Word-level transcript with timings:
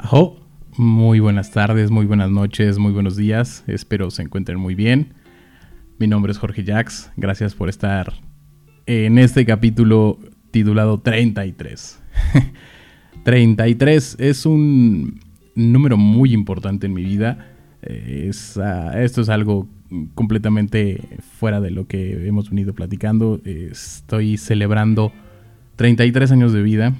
Ajo, 0.00 0.38
muy 0.76 1.18
buenas 1.18 1.50
tardes, 1.50 1.90
muy 1.90 2.06
buenas 2.06 2.30
noches, 2.30 2.78
muy 2.78 2.92
buenos 2.92 3.16
días. 3.16 3.64
Espero 3.66 4.12
se 4.12 4.22
encuentren 4.22 4.56
muy 4.56 4.76
bien. 4.76 5.14
Mi 5.98 6.06
nombre 6.06 6.30
es 6.30 6.38
Jorge 6.38 6.64
Jax. 6.64 7.10
Gracias 7.16 7.56
por 7.56 7.68
estar 7.68 8.12
en 8.86 9.18
este 9.18 9.44
capítulo 9.44 10.20
titulado 10.52 11.00
33. 11.00 12.00
33 13.24 14.16
es 14.20 14.46
un 14.46 15.20
número 15.56 15.96
muy 15.96 16.32
importante 16.32 16.86
en 16.86 16.94
mi 16.94 17.02
vida. 17.02 17.48
Ah, 18.62 18.92
esto 19.00 19.20
es 19.20 19.28
algo 19.28 19.66
completamente 20.14 21.02
fuera 21.38 21.60
de 21.60 21.72
lo 21.72 21.88
que 21.88 22.24
hemos 22.28 22.50
venido 22.50 22.72
platicando. 22.72 23.40
estoy 23.44 24.36
celebrando 24.36 25.12
33 25.74 26.30
años 26.30 26.52
de 26.52 26.62
vida. 26.62 26.94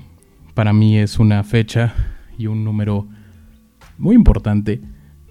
Para 0.55 0.73
mí 0.73 0.99
es 0.99 1.21
una 1.21 1.45
fecha 1.45 1.95
y 2.39 2.47
un 2.47 2.65
número 2.65 3.09
muy 3.99 4.15
importante. 4.15 4.81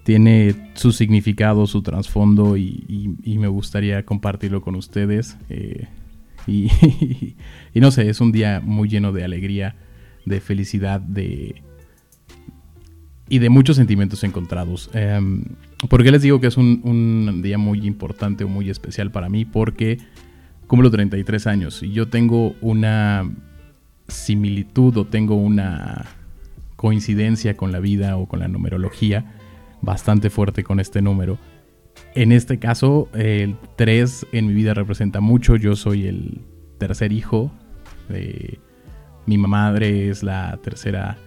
Tiene 0.04 0.70
su 0.74 0.92
significado, 0.92 1.66
su 1.66 1.82
trasfondo 1.82 2.56
y, 2.56 3.16
me 3.24 3.48
gustaría 3.48 4.04
compartirlo 4.04 4.62
con 4.62 4.74
ustedes. 4.76 5.36
Eh, 5.50 5.86
y, 6.46 6.70
no 7.74 7.90
sé, 7.90 8.08
es 8.08 8.20
un 8.20 8.32
día 8.32 8.60
muy 8.62 8.88
lleno 8.88 9.12
de 9.12 9.24
alegría, 9.24 9.76
de 10.24 10.40
felicidad, 10.40 11.00
de... 11.00 11.62
Y 13.30 13.40
de 13.40 13.50
muchos 13.50 13.76
sentimientos 13.76 14.24
encontrados. 14.24 14.88
Em, 14.94 15.44
¿Por 15.90 16.02
qué 16.02 16.10
les 16.10 16.22
digo 16.22 16.40
que 16.40 16.46
es 16.46 16.56
un, 16.56 16.80
un, 16.82 17.42
día 17.42 17.58
muy 17.58 17.86
importante 17.86 18.44
o 18.44 18.48
muy 18.48 18.70
especial 18.70 19.10
para 19.10 19.28
mí? 19.28 19.44
Porque 19.44 19.98
cumplo 20.66 20.90
33 20.90 21.46
años 21.46 21.82
y 21.82 21.92
yo 21.92 22.08
tengo 22.08 22.54
una 22.62 23.30
similitud 24.06 24.96
o 24.96 25.04
tengo 25.06 25.34
una 25.34 26.06
coincidencia 26.78 27.56
con 27.56 27.72
la 27.72 27.80
vida 27.80 28.16
o 28.16 28.28
con 28.28 28.38
la 28.38 28.46
numerología 28.46 29.34
bastante 29.82 30.30
fuerte 30.30 30.62
con 30.62 30.80
este 30.80 31.02
número. 31.02 31.38
En 32.14 32.32
este 32.32 32.60
caso, 32.60 33.08
el 33.14 33.56
3 33.76 34.28
en 34.32 34.46
mi 34.46 34.54
vida 34.54 34.74
representa 34.74 35.20
mucho. 35.20 35.56
Yo 35.56 35.76
soy 35.76 36.06
el 36.06 36.42
tercer 36.78 37.12
hijo. 37.12 37.50
mi 39.26 39.38
madre 39.38 40.08
es 40.08 40.22
la 40.22 40.58
tercera, 40.62 41.18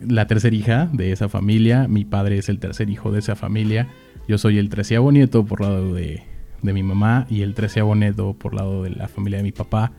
la 0.00 0.26
tercera 0.26 0.54
hija 0.54 0.88
de 0.92 1.12
esa 1.12 1.28
familia. 1.28 1.88
Mi 1.88 2.04
padre 2.04 2.38
es 2.38 2.48
el 2.48 2.60
tercer 2.60 2.90
hijo 2.90 3.10
de 3.12 3.18
esa 3.18 3.36
familia. 3.36 3.88
Yo 4.28 4.38
soy 4.38 4.58
el 4.58 4.68
treceavo 4.68 5.10
nieto 5.10 5.44
por 5.44 5.60
lado 5.60 5.92
de, 5.92 6.22
de 6.62 6.72
mi 6.72 6.84
mamá 6.84 7.26
y 7.28 7.42
el 7.42 7.54
treceavo 7.54 7.96
nieto 7.96 8.34
por 8.34 8.54
lado 8.54 8.84
de 8.84 8.90
la 8.90 9.08
familia 9.08 9.38
de 9.38 9.44
mi 9.44 9.52
papá. 9.52 9.92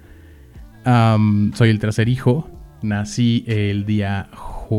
soy 1.54 1.70
el 1.70 1.80
tercer 1.80 2.08
hijo. 2.08 2.50
Nací 2.82 3.44
el 3.46 3.86
día 3.86 4.30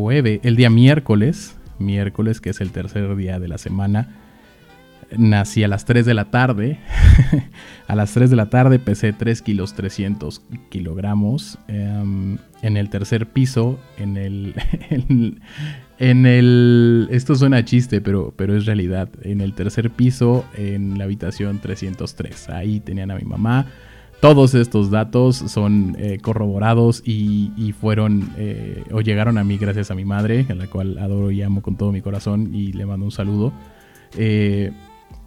jueves, 0.01 0.41
el 0.43 0.57
día 0.57 0.71
miércoles, 0.71 1.55
miércoles 1.79 2.41
que 2.41 2.49
es 2.49 2.63
el 2.63 2.71
tercer 2.71 3.15
día 3.15 3.39
de 3.39 3.47
la 3.47 3.59
semana. 3.59 4.09
Nací 5.15 5.63
a 5.65 5.69
las 5.69 5.85
3 5.85 6.07
de 6.07 6.15
la 6.15 6.31
tarde. 6.31 6.79
a 7.89 7.95
las 7.95 8.15
3 8.15 8.31
de 8.31 8.37
la 8.37 8.47
tarde 8.47 8.79
pesé 8.79 9.13
3 9.13 9.43
kilos 9.43 9.75
300 9.75 10.41
kilogramos. 10.71 11.59
Em, 11.69 12.39
en 12.63 12.79
el 12.79 12.89
tercer 12.89 13.27
piso, 13.27 13.79
en 13.99 14.17
el, 14.17 14.55
en, 15.99 16.25
el... 16.25 17.09
Esto 17.11 17.35
suena 17.35 17.63
chiste, 17.63 18.01
pero, 18.01 18.33
pero 18.35 18.57
es 18.57 18.65
realidad. 18.65 19.11
En 19.21 19.43
el 19.43 19.53
tercer 19.53 19.91
piso, 19.91 20.47
en 20.57 20.97
la 20.97 21.05
habitación 21.05 21.59
303. 21.59 22.49
Ahí 22.49 22.81
tenían 22.81 23.11
a 23.11 23.17
mi 23.17 23.25
mamá 23.25 23.67
todos 24.23 24.55
estos 24.55 24.89
datos 24.89 25.35
son 25.35 25.97
eh, 25.99 26.19
corroborados 26.23 27.03
y, 27.05 27.75
fueron 27.81 28.31
eh, 28.37 28.85
o 28.93 29.01
llegaron 29.01 29.37
a 29.37 29.43
mí 29.43 29.59
gracias 29.59 29.91
a 29.91 29.97
mi 29.97 30.05
madre, 30.05 30.47
a 30.49 30.55
la 30.55 30.69
cual 30.69 30.97
adoro 30.99 31.33
y 31.33 31.43
amo 31.43 31.61
con 31.61 31.75
todo 31.77 31.91
mi 31.91 32.03
corazón 32.03 32.55
y 32.55 32.73
le 32.73 32.87
mando 32.87 33.05
un 33.05 33.11
saludo. 33.11 33.53
Eh, 34.17 34.71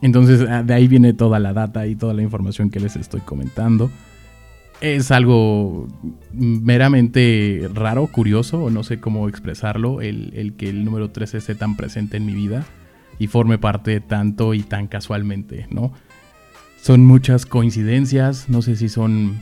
entonces 0.02 0.48
ah, 0.50 0.64
de 0.64 0.74
ahí 0.74 0.88
viene 0.88 1.12
toda 1.12 1.40
la 1.40 1.52
data 1.52 1.86
y 1.88 1.98
toda 1.98 2.14
la 2.14 2.22
información 2.22 2.70
que 2.70 2.80
les 2.80 2.96
estoy 2.96 3.20
comentando. 3.20 3.92
Es 4.80 5.12
algo 5.12 5.90
meramente 6.32 7.70
raro, 7.74 8.08
curioso, 8.08 8.70
no 8.70 8.84
sé 8.84 9.02
cómo 9.02 9.28
expresarlo, 9.28 10.00
el, 10.00 10.32
el 10.38 10.54
que 10.54 10.70
el 10.70 10.86
número 10.86 11.12
13 11.12 11.40
esté 11.40 11.56
tan 11.56 11.76
presente 11.76 12.16
en 12.16 12.26
mi 12.26 12.34
vida 12.34 12.64
y 13.20 13.28
forme 13.28 13.58
parte 13.58 14.00
tanto 14.00 14.54
y 14.54 14.64
tan 14.64 14.88
casualmente, 14.88 15.68
¿no? 15.70 15.92
Son 16.86 17.04
muchas 17.04 17.48
coincidencias, 17.48 18.48
no 18.48 18.62
sé 18.62 18.76
si 18.76 18.90
son 18.90 19.42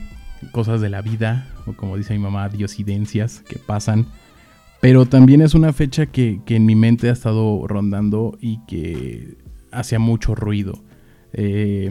cosas 0.50 0.80
de 0.80 0.88
la 0.88 1.02
vida 1.02 1.46
o 1.66 1.74
como 1.74 1.98
dice 1.98 2.14
mi 2.14 2.18
mamá, 2.18 2.48
diosidencias 2.48 3.42
que 3.46 3.58
pasan. 3.58 4.06
Pero 4.80 5.04
también 5.04 5.42
es 5.42 5.52
una 5.52 5.74
fecha 5.74 6.06
que, 6.06 6.40
en 6.46 6.64
mi 6.64 6.74
mente 6.74 7.10
ha 7.10 7.12
estado 7.12 7.66
rondando 7.66 8.38
y 8.40 8.64
que 8.66 9.36
hacía 9.70 9.98
mucho 9.98 10.34
ruido. 10.34 10.82
Eh, 11.34 11.90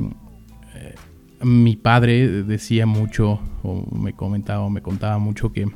mi 1.43 1.75
padre 1.75 2.27
decía 2.41 2.87
mucho, 2.87 3.39
o 3.61 3.95
me 3.95 4.13
comentaba, 4.13 4.61
o 4.61 4.71
me 4.71 4.81
contaba 4.81 5.19
mucho 5.19 5.51
que 5.51 5.67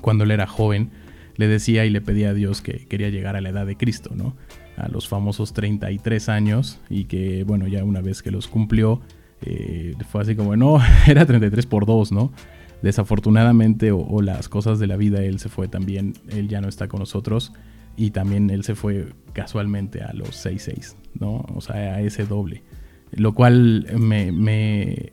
cuando 0.00 0.24
él 0.24 0.32
era 0.32 0.48
joven, 0.48 0.90
le 1.36 1.46
decía 1.46 1.86
y 1.86 1.90
le 1.90 2.00
pedía 2.00 2.30
a 2.30 2.34
Dios 2.34 2.60
que 2.60 2.88
quería 2.88 3.08
llegar 3.08 3.36
a 3.36 3.40
la 3.40 3.50
edad 3.50 3.66
de 3.66 3.76
Cristo, 3.76 4.10
¿no? 4.16 4.34
A 4.76 4.88
los 4.88 5.08
famosos 5.08 5.52
33 5.52 6.28
años 6.28 6.80
y 6.88 7.04
que 7.04 7.44
bueno, 7.44 7.66
ya 7.66 7.84
una 7.84 8.00
vez 8.00 8.22
que 8.22 8.30
los 8.30 8.48
cumplió, 8.48 9.00
eh, 9.42 9.94
fue 10.08 10.22
así 10.22 10.36
como, 10.36 10.56
no, 10.56 10.78
era 11.06 11.26
33 11.26 11.66
por 11.66 11.86
2, 11.86 12.12
¿no? 12.12 12.32
Desafortunadamente 12.82 13.92
o, 13.92 14.22
las 14.22 14.48
cosas 14.48 14.78
de 14.78 14.86
la 14.86 14.96
vida, 14.96 15.22
él 15.22 15.38
se 15.38 15.48
fue 15.48 15.68
también, 15.68 16.14
él 16.30 16.48
ya 16.48 16.60
no 16.60 16.68
está 16.68 16.88
con 16.88 17.00
nosotros 17.00 17.52
y 17.96 18.10
también 18.10 18.50
él 18.50 18.64
se 18.64 18.74
fue 18.74 19.12
casualmente 19.32 20.02
a 20.02 20.12
los 20.14 20.44
6-6, 20.44 20.96
¿no? 21.20 21.44
O 21.54 21.60
sea, 21.60 21.94
a 21.94 22.00
ese 22.00 22.24
doble. 22.24 22.64
Lo 23.12 23.34
cual 23.34 23.86
me, 23.98 24.32
me, 24.32 25.12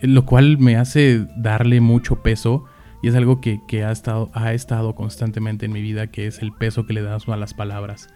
lo 0.00 0.24
cual 0.24 0.58
me 0.58 0.76
hace 0.76 1.26
darle 1.36 1.80
mucho 1.80 2.22
peso 2.22 2.64
y 3.02 3.08
es 3.08 3.14
algo 3.14 3.40
que, 3.40 3.60
que, 3.68 3.84
ha, 3.84 3.92
estado, 3.92 4.30
ha 4.34 4.52
estado 4.52 4.94
constantemente 4.94 5.66
en 5.66 5.72
mi 5.72 5.82
vida, 5.82 6.08
que 6.08 6.26
es 6.26 6.40
el 6.40 6.52
peso 6.52 6.84
que 6.84 6.94
le 6.94 7.02
das 7.02 7.28
a 7.28 7.36
las 7.36 7.54
palabras 7.54 8.08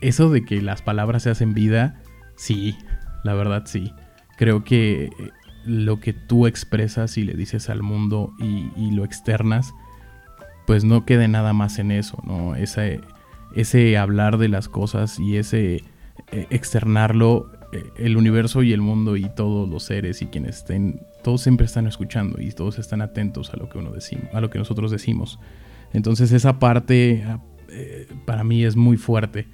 eso 0.00 0.30
de 0.30 0.44
que 0.44 0.62
las 0.62 0.82
palabras 0.82 1.24
se 1.24 1.30
hacen 1.30 1.54
vida, 1.54 2.00
sí, 2.36 2.76
la 3.24 3.34
verdad 3.34 3.64
sí. 3.66 3.92
Creo 4.36 4.64
que 4.64 5.04
eh, 5.04 5.10
lo 5.64 6.00
que 6.00 6.12
tú 6.12 6.46
expresas 6.46 7.18
y 7.18 7.24
le 7.24 7.34
dices 7.34 7.68
al 7.68 7.82
mundo 7.82 8.32
y, 8.38 8.90
lo 8.92 9.04
externas, 9.04 9.74
pues 10.66 10.84
no 10.84 11.04
quede 11.04 11.28
nada 11.28 11.52
más 11.52 11.78
en 11.78 11.90
eso, 11.90 12.18
¿no? 12.24 12.54
Ese, 12.54 13.00
ese 13.54 13.96
hablar 13.98 14.38
de 14.38 14.48
las 14.48 14.68
cosas 14.68 15.18
y 15.18 15.36
ese 15.36 15.82
eh, 16.30 16.46
externarlo, 16.50 17.50
eh, 17.72 17.84
el 17.96 18.16
universo 18.16 18.62
y 18.62 18.72
el 18.72 18.80
mundo 18.80 19.16
y 19.16 19.28
todos 19.34 19.68
los 19.68 19.82
seres 19.82 20.22
y 20.22 20.26
quienes 20.26 20.58
estén, 20.58 21.00
todos 21.22 21.42
siempre 21.42 21.66
están 21.66 21.86
escuchando 21.86 22.40
y 22.40 22.52
todos 22.52 22.78
están 22.78 23.02
atentos 23.02 23.52
a 23.52 23.56
lo 23.56 23.68
que 23.68 23.78
uno 23.78 23.90
decimos, 23.90 24.32
a 24.32 24.40
lo 24.40 24.50
que 24.50 24.58
nosotros 24.58 24.90
decimos. 24.90 25.38
Entonces 25.92 26.32
esa 26.32 26.58
parte 26.58 27.24
para 28.26 28.44
mí 28.44 28.64
es 28.64 28.76
muy 28.76 28.96
fuerte 28.96 29.46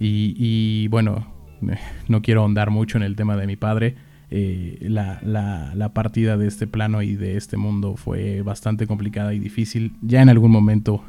y, 0.00 0.88
bueno, 0.88 1.26
no 2.08 2.22
quiero 2.22 2.42
ahondar 2.42 2.70
mucho 2.70 2.98
en 2.98 3.04
el 3.04 3.16
tema 3.16 3.36
de 3.36 3.46
mi 3.46 3.56
padre. 3.56 3.96
Eh, 4.30 4.78
la, 4.80 5.90
partida 5.94 6.36
de 6.36 6.48
este 6.48 6.66
plano 6.66 7.02
y 7.02 7.14
de 7.14 7.36
este 7.36 7.56
mundo 7.56 7.96
fue 7.96 8.42
bastante 8.42 8.86
complicada 8.86 9.34
y 9.34 9.38
difícil. 9.38 9.92
Ya 10.02 10.22
en 10.22 10.28
algún 10.28 10.50
momento, 10.50 11.04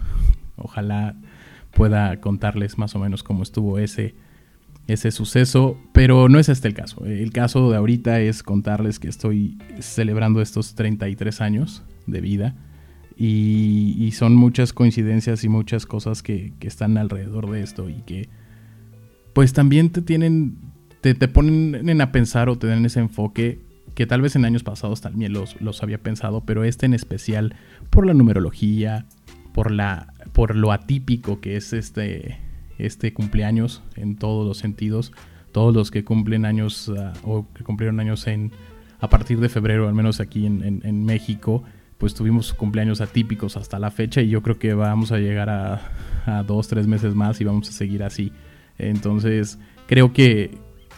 ojalá 0.58 1.16
pueda 1.74 2.20
contarles 2.22 2.78
más 2.78 2.96
o 2.96 3.00
menos 3.00 3.24
cómo 3.24 3.44
estuvo 3.44 3.80
ese, 3.80 4.16
ese 4.88 5.12
suceso, 5.12 5.78
pero 5.92 6.30
no 6.30 6.40
es 6.40 6.50
este 6.50 6.68
el 6.68 6.74
caso. 6.74 7.06
El 7.06 7.32
caso 7.32 7.70
de 7.72 7.78
ahorita 7.78 8.22
es 8.22 8.44
contarles 8.44 9.00
que 9.00 9.08
estoy 9.08 9.58
celebrando 9.80 10.42
estos 10.42 10.76
33 10.76 11.42
años 11.42 11.84
de 12.06 12.22
vida 12.22 12.56
y, 13.18 14.12
son 14.14 14.36
muchas 14.36 14.72
coincidencias 14.72 15.44
y 15.44 15.50
muchas 15.50 15.86
cosas 15.86 16.24
que, 16.24 16.54
que 16.60 16.68
están 16.68 16.98
alrededor 16.98 17.50
de 17.50 17.62
esto 17.62 17.90
y 17.90 18.02
que 18.04 18.30
pues 19.36 19.52
también 19.52 19.90
te 19.90 20.02
tienen, 20.02 20.56
te, 21.02 21.14
ponen 21.28 22.00
a 22.00 22.14
pensar 22.14 22.48
o 22.48 22.58
te 22.58 22.68
dan 22.68 22.86
ese 22.86 23.02
enfoque 23.02 23.60
que 23.94 24.06
tal 24.06 24.22
vez 24.22 24.38
en 24.38 24.46
años 24.46 24.64
pasados 24.64 25.02
también 25.02 25.34
los, 25.34 25.60
los 25.60 25.84
había 25.84 25.98
pensado, 25.98 26.46
pero 26.46 26.64
este 26.64 26.86
en 26.86 26.94
especial 26.94 27.54
por 27.90 28.08
la 28.08 28.14
numerología, 28.14 29.08
por, 29.54 29.72
la, 29.72 30.14
por 30.32 30.56
lo 30.56 30.72
atípico 30.72 31.42
que 31.42 31.58
es 31.58 31.74
este, 31.74 32.40
este 32.78 33.14
cumpleaños 33.14 33.84
en 33.98 34.16
todos 34.16 34.48
los 34.48 34.58
sentidos. 34.58 35.12
Todos 35.52 35.76
los 35.76 35.92
que 35.92 36.06
cumplen 36.06 36.46
años 36.46 36.90
ah, 36.98 37.12
o 37.24 37.46
que 37.54 37.66
cumplieron 37.66 38.00
años 38.00 38.28
en, 38.28 38.54
a 39.02 39.10
partir 39.10 39.42
de 39.42 39.50
febrero, 39.50 39.90
al 39.90 39.94
menos 39.94 40.22
aquí 40.22 40.46
en, 40.46 40.82
en, 40.82 41.04
México, 41.04 41.62
pues 41.98 42.14
tuvimos 42.14 42.54
cumpleaños 42.54 43.02
atípicos 43.02 43.58
hasta 43.58 43.80
la 43.80 43.92
fecha 43.92 44.22
y 44.22 44.30
yo 44.30 44.42
creo 44.42 44.60
que 44.60 44.74
vamos 44.74 45.12
a 45.12 45.18
llegar 45.18 45.50
a, 45.50 45.92
a 46.26 46.44
dos, 46.44 46.70
tres 46.70 46.88
meses 46.88 47.16
más 47.16 47.42
y 47.42 47.44
vamos 47.44 47.68
a 47.68 47.74
seguir 47.74 48.02
así. 48.02 48.32
Entonces, 48.78 49.60
creo 49.88 50.14
que, 50.14 50.52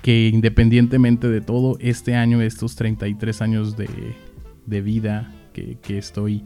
independientemente 0.05 1.27
de 1.27 1.41
todo, 1.41 1.77
este 1.79 2.15
año, 2.15 2.41
estos 2.41 2.75
33 2.75 3.41
años 3.41 3.75
de, 3.77 4.81
vida 4.81 5.33
que, 5.53 5.97
estoy 5.97 6.43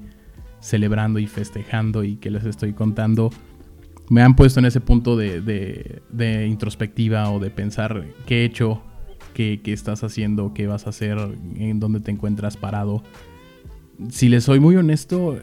celebrando 0.59 1.19
y 1.19 1.27
festejando 1.27 2.03
y 2.03 2.17
que 2.17 2.31
les 2.31 2.45
estoy 2.45 2.73
contando, 2.73 3.31
me 4.09 4.21
han 4.21 4.35
puesto 4.35 4.59
en 4.59 4.65
ese 4.65 4.81
punto 4.81 5.15
de, 5.15 5.41
de, 6.09 6.47
introspectiva 6.47 7.29
o 7.31 7.39
de 7.39 7.49
pensar 7.49 8.05
qué 8.25 8.41
he 8.41 8.45
hecho, 8.45 8.81
qué, 9.33 9.61
qué, 9.63 9.73
estás 9.73 10.03
haciendo, 10.03 10.53
qué 10.53 10.67
vas 10.67 10.85
a 10.85 10.89
hacer, 10.89 11.17
en 11.55 11.79
dónde 11.79 11.99
te 11.99 12.11
encuentras 12.11 12.57
parado. 12.57 13.03
Si 14.09 14.29
les 14.29 14.43
soy 14.43 14.59
muy 14.59 14.75
honesto, 14.75 15.37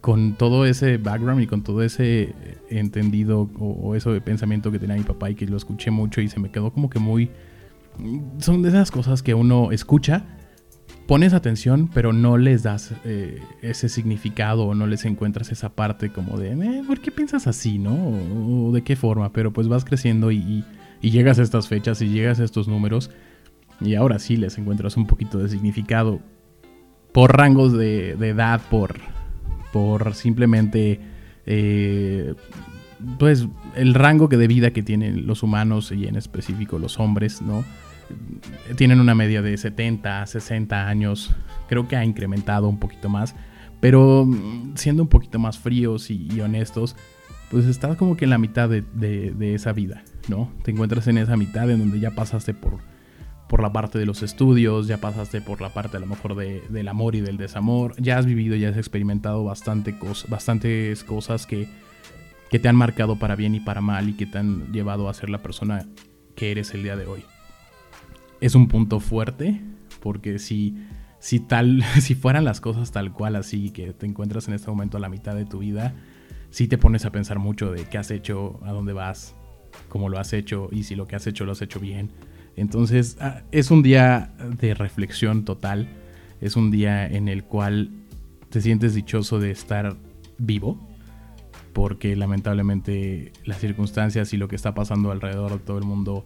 con 0.00 0.34
todo 0.34 0.66
ese 0.66 0.98
background 0.98 1.42
y 1.42 1.46
con 1.46 1.62
todo 1.62 1.82
ese 1.82 2.34
entendido 2.68 3.48
o, 3.58 3.94
eso 3.94 4.12
de 4.12 4.20
pensamiento 4.20 4.72
que 4.72 4.78
tenía 4.78 4.96
mi 4.96 5.04
papá 5.04 5.30
y 5.30 5.34
que 5.34 5.46
lo 5.46 5.56
escuché 5.56 5.90
mucho 5.90 6.20
y 6.20 6.28
se 6.28 6.40
me 6.40 6.50
quedó 6.50 6.72
como 6.72 6.90
que 6.90 6.98
muy... 6.98 7.30
Son 8.38 8.62
de 8.62 8.68
esas 8.68 8.90
cosas 8.90 9.22
que 9.22 9.34
uno 9.34 9.72
escucha, 9.72 10.24
pones 11.06 11.32
atención, 11.32 11.90
pero 11.92 12.12
no 12.12 12.38
les 12.38 12.62
das 12.62 12.92
eh, 13.04 13.40
ese 13.60 13.88
significado 13.88 14.66
o 14.66 14.74
no 14.74 14.86
les 14.86 15.04
encuentras 15.04 15.50
esa 15.50 15.70
parte 15.70 16.10
como 16.10 16.38
de, 16.38 16.52
eh, 16.52 16.82
¿por 16.86 17.00
qué 17.00 17.10
piensas 17.10 17.48
así, 17.48 17.78
no? 17.78 17.94
O, 18.68 18.72
de 18.72 18.82
qué 18.82 18.94
forma, 18.94 19.32
pero 19.32 19.52
pues 19.52 19.66
vas 19.66 19.84
creciendo 19.84 20.30
y, 20.30 20.64
y 21.00 21.10
llegas 21.10 21.40
a 21.40 21.42
estas 21.42 21.66
fechas 21.66 22.00
y 22.02 22.08
llegas 22.08 22.38
a 22.38 22.44
estos 22.44 22.68
números 22.68 23.10
y 23.80 23.96
ahora 23.96 24.20
sí 24.20 24.36
les 24.36 24.58
encuentras 24.58 24.96
un 24.96 25.06
poquito 25.06 25.38
de 25.38 25.48
significado 25.48 26.20
por 27.12 27.36
rangos 27.36 27.72
de 27.72 28.12
edad, 28.12 28.60
por 28.70 29.00
por 29.72 30.14
simplemente 30.14 31.00
eh, 31.46 32.34
pues 33.18 33.46
el 33.74 33.94
rango 33.94 34.28
de 34.28 34.46
vida 34.46 34.72
que 34.72 34.82
tienen 34.82 35.26
los 35.26 35.42
humanos 35.42 35.92
y 35.92 36.06
en 36.06 36.16
específico 36.16 36.78
los 36.78 36.98
hombres, 36.98 37.42
¿no? 37.42 37.64
Tienen 38.76 39.00
una 39.00 39.14
media 39.14 39.42
de 39.42 39.56
70, 39.56 40.26
60 40.26 40.88
años, 40.88 41.34
creo 41.68 41.86
que 41.88 41.96
ha 41.96 42.04
incrementado 42.04 42.68
un 42.68 42.78
poquito 42.78 43.08
más, 43.08 43.34
pero 43.80 44.24
mm, 44.26 44.76
siendo 44.76 45.02
un 45.02 45.08
poquito 45.08 45.38
más 45.38 45.58
fríos 45.58 46.10
y, 46.10 46.40
honestos, 46.40 46.96
pues 47.50 47.66
estás 47.66 47.96
como 47.96 48.16
que 48.16 48.24
en 48.24 48.30
la 48.30 48.38
mitad 48.38 48.68
de, 48.68 48.82
de, 48.82 49.54
esa 49.54 49.72
vida, 49.72 50.02
¿no? 50.28 50.50
Te 50.64 50.70
encuentras 50.70 51.06
en 51.06 51.18
esa 51.18 51.36
mitad 51.36 51.70
en 51.70 51.78
donde 51.78 52.00
ya 52.00 52.10
pasaste 52.10 52.52
por 52.52 52.78
por 53.48 53.62
la 53.62 53.72
parte 53.72 53.98
de 53.98 54.06
los 54.06 54.22
estudios, 54.22 54.86
ya 54.86 54.98
pasaste 54.98 55.40
por 55.40 55.60
la 55.60 55.70
parte 55.70 55.96
a 55.96 56.00
lo 56.00 56.06
mejor 56.06 56.36
del 56.36 56.88
amor 56.88 57.14
y 57.14 57.22
del 57.22 57.38
desamor, 57.38 57.94
ya 57.98 58.18
has 58.18 58.26
vivido, 58.26 58.54
ya 58.56 58.68
has 58.68 58.76
experimentado 58.76 59.42
bastante 59.42 59.94
bastantes 60.28 61.02
cosas 61.02 61.46
que, 61.46 61.66
que 62.50 62.58
te 62.58 62.68
han 62.68 62.76
marcado 62.76 63.18
para 63.18 63.36
bien 63.36 63.54
y 63.54 63.60
para 63.60 63.80
mal 63.80 64.10
y 64.10 64.12
que 64.12 64.26
te 64.26 64.38
han 64.38 64.70
llevado 64.70 65.08
a 65.08 65.14
ser 65.14 65.30
la 65.30 65.38
persona 65.38 65.86
que 66.36 66.50
eres 66.50 66.74
el 66.74 66.82
día 66.82 66.96
de 66.96 67.06
hoy. 67.06 67.24
Es 68.40 68.54
un 68.54 68.68
punto 68.68 69.00
fuerte 69.00 69.60
porque 70.00 70.38
si, 70.38 70.76
si, 71.18 71.40
tal, 71.40 71.82
si 72.00 72.14
fueran 72.14 72.44
las 72.44 72.60
cosas 72.60 72.92
tal 72.92 73.14
cual 73.14 73.34
así, 73.34 73.70
que 73.70 73.94
te 73.94 74.04
encuentras 74.04 74.46
en 74.48 74.54
este 74.54 74.68
momento 74.68 74.98
a 74.98 75.00
la 75.00 75.08
mitad 75.08 75.34
de 75.34 75.46
tu 75.46 75.60
vida, 75.60 75.94
si 76.50 76.68
te 76.68 76.76
pones 76.76 77.06
a 77.06 77.12
pensar 77.12 77.38
mucho 77.38 77.72
de 77.72 77.84
qué 77.84 77.96
has 77.96 78.10
hecho, 78.10 78.60
a 78.64 78.72
dónde 78.72 78.92
vas, 78.92 79.34
cómo 79.88 80.10
lo 80.10 80.18
has 80.18 80.34
hecho 80.34 80.68
y 80.70 80.82
si 80.82 80.96
lo 80.96 81.06
que 81.06 81.16
has 81.16 81.26
hecho 81.26 81.46
lo 81.46 81.52
has 81.52 81.62
hecho 81.62 81.80
bien 81.80 82.10
entonces 82.58 83.16
ah, 83.20 83.42
es 83.52 83.70
un 83.70 83.82
día 83.82 84.32
de 84.60 84.74
reflexión 84.74 85.44
total, 85.44 85.88
es 86.40 86.56
un 86.56 86.70
día 86.70 87.06
en 87.06 87.28
el 87.28 87.44
cual 87.44 87.90
te 88.50 88.60
sientes 88.60 88.94
dichoso 88.94 89.38
de 89.38 89.50
estar 89.50 89.96
vivo, 90.38 90.78
porque 91.72 92.16
lamentablemente 92.16 93.32
las 93.44 93.58
circunstancias 93.58 94.32
y 94.32 94.36
lo 94.36 94.48
que 94.48 94.56
está 94.56 94.74
pasando 94.74 95.10
alrededor 95.10 95.52
de 95.52 95.58
todo 95.58 95.78
el 95.78 95.84
mundo 95.84 96.24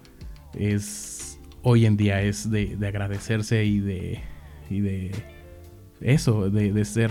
es 0.55 1.39
hoy 1.63 1.87
en 1.87 1.97
día 1.97 2.23
es 2.23 2.51
de, 2.51 2.77
agradecerse 2.87 3.65
y 3.65 3.81
de, 3.81 4.21
eso, 6.01 6.51
de, 6.51 6.85
ser 6.85 7.11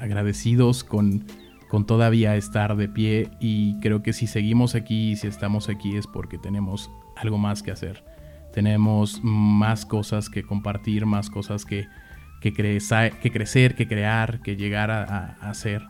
agradecidos 0.00 0.84
con, 0.84 1.24
con 1.68 1.86
todavía 1.86 2.36
estar 2.36 2.76
de 2.76 2.88
pie. 2.88 3.30
Y 3.40 3.78
creo 3.80 4.02
que 4.02 4.12
si 4.12 4.26
seguimos 4.26 4.74
aquí 4.74 5.12
y 5.12 5.16
si 5.16 5.26
estamos 5.26 5.68
aquí 5.68 5.96
es 5.96 6.06
porque 6.06 6.38
tenemos 6.38 6.90
algo 7.16 7.38
más 7.38 7.62
que 7.62 7.70
hacer 7.70 8.13
tenemos 8.54 9.18
más 9.24 9.84
cosas 9.84 10.30
que 10.30 10.44
compartir, 10.44 11.06
más 11.06 11.28
cosas 11.28 11.64
que, 11.64 11.88
que, 12.40 12.52
que 12.52 13.32
crecer, 13.32 13.74
que 13.74 13.88
crear, 13.88 14.42
que 14.42 14.54
llegar 14.54 14.92
a, 14.92 15.36
hacer. 15.40 15.82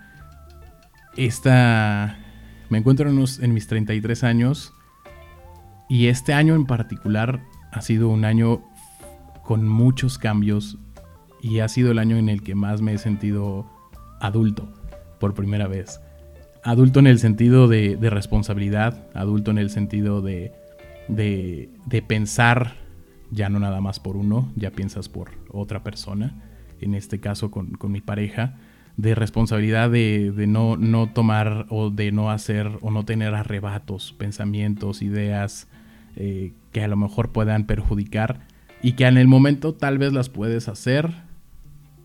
Esta, 1.14 2.16
me 2.70 2.78
encuentro 2.78 3.10
en, 3.10 3.22
en 3.42 3.52
mis 3.52 3.66
33 3.66 4.24
años 4.24 4.72
y 5.90 6.06
este 6.06 6.32
año 6.32 6.54
en 6.54 6.64
particular 6.64 7.42
ha 7.70 7.82
sido 7.82 8.08
un 8.08 8.24
año 8.24 8.62
con 9.42 9.68
muchos 9.68 10.16
cambios 10.16 10.78
y 11.42 11.58
ha 11.58 11.68
sido 11.68 11.92
el 11.92 11.98
año 11.98 12.16
en 12.16 12.30
el 12.30 12.42
que 12.42 12.54
más 12.54 12.80
me 12.80 12.94
he 12.94 12.98
sentido 12.98 13.70
adulto 14.20 14.72
por 15.20 15.34
primera 15.34 15.68
vez. 15.68 16.00
Adulto 16.62 16.98
en 16.98 17.08
el 17.08 17.18
sentido 17.18 17.68
de 17.68 18.08
responsabilidad, 18.08 19.06
adulto 19.12 19.50
en 19.50 19.58
el 19.58 19.68
sentido 19.68 20.22
de, 20.22 20.63
de, 21.08 21.70
pensar 22.06 22.74
ya 23.30 23.48
no 23.48 23.58
nada 23.58 23.80
más 23.80 24.00
por 24.00 24.16
uno, 24.16 24.50
ya 24.56 24.70
piensas 24.70 25.08
por 25.08 25.30
otra 25.50 25.82
persona, 25.82 26.34
en 26.80 26.94
este 26.94 27.20
caso 27.20 27.50
con, 27.50 27.76
mi 27.88 28.00
pareja, 28.00 28.56
de 28.96 29.14
responsabilidad 29.14 29.90
de, 29.90 30.32
no, 30.46 30.76
no, 30.76 31.08
tomar 31.12 31.66
o 31.68 31.90
de 31.90 32.12
no 32.12 32.30
hacer 32.30 32.70
o 32.80 32.90
no 32.90 33.04
tener 33.04 33.34
arrebatos, 33.34 34.12
pensamientos, 34.12 35.02
ideas 35.02 35.68
eh, 36.16 36.52
que 36.72 36.84
a 36.84 36.88
lo 36.88 36.96
mejor 36.96 37.32
puedan 37.32 37.66
perjudicar 37.66 38.46
y 38.82 38.92
que 38.92 39.06
en 39.06 39.16
el 39.16 39.26
momento 39.26 39.74
tal 39.74 39.98
vez 39.98 40.12
las 40.12 40.28
puedes 40.28 40.68
hacer, 40.68 41.10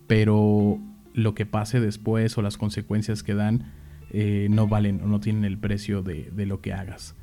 pero 0.06 0.78
lo 1.14 1.34
que 1.34 1.46
pase 1.46 1.78
después 1.78 2.36
o 2.38 2.42
las 2.42 2.56
consecuencias 2.56 3.22
que 3.22 3.34
dan 3.34 3.72
eh, 4.12 4.48
no 4.50 4.66
valen 4.66 5.00
o 5.02 5.06
no 5.06 5.20
tienen 5.20 5.44
el 5.44 5.58
precio 5.58 6.02
de, 6.02 6.30
de 6.32 6.46
lo 6.46 6.60
que 6.60 6.72
hagas. 6.72 7.14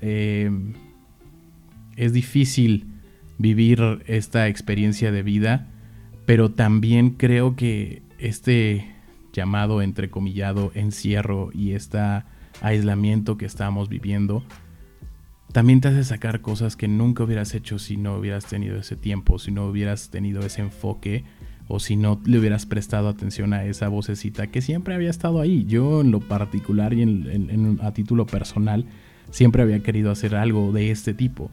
Eh, 0.00 0.50
es 1.98 2.12
difícil 2.12 2.86
vivir 3.38 4.04
esta 4.06 4.48
experiencia 4.48 5.10
de 5.10 5.22
vida, 5.22 5.66
pero 6.26 6.52
también 6.52 7.10
creo 7.10 7.56
que 7.56 8.02
este 8.18 8.94
llamado 9.32 9.82
entrecomillado 9.82 10.70
encierro 10.74 11.50
y 11.52 11.72
este 11.72 11.98
aislamiento 12.62 13.36
que 13.36 13.46
estamos 13.46 13.88
viviendo 13.88 14.42
también 15.52 15.80
te 15.80 15.88
hace 15.88 16.04
sacar 16.04 16.40
cosas 16.40 16.76
que 16.76 16.88
nunca 16.88 17.24
hubieras 17.24 17.54
hecho 17.54 17.78
si 17.78 17.96
no 17.96 18.16
hubieras 18.16 18.46
tenido 18.46 18.76
ese 18.76 18.96
tiempo, 18.96 19.38
si 19.38 19.50
no 19.50 19.66
hubieras 19.66 20.10
tenido 20.10 20.40
ese 20.42 20.60
enfoque 20.60 21.24
o 21.68 21.80
si 21.80 21.96
no 21.96 22.20
le 22.26 22.38
hubieras 22.38 22.66
prestado 22.66 23.08
atención 23.08 23.52
a 23.54 23.64
esa 23.64 23.88
vocecita 23.88 24.48
que 24.48 24.60
siempre 24.60 24.94
había 24.94 25.10
estado 25.10 25.40
ahí. 25.40 25.64
Yo 25.66 26.02
en 26.02 26.10
lo 26.10 26.20
particular 26.20 26.92
y 26.92 27.78
a 27.80 27.92
título 27.92 28.26
personal 28.26 28.84
siempre 29.30 29.62
había 29.62 29.82
querido 29.82 30.10
hacer 30.10 30.36
algo 30.36 30.72
de 30.72 30.90
este 30.90 31.14
tipo 31.14 31.50